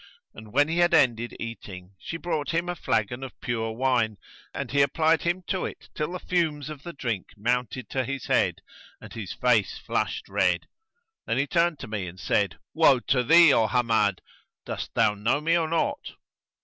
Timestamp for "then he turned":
11.27-11.77